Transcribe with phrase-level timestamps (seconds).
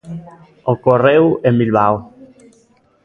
[0.73, 1.95] Ocorreu en Bilbao.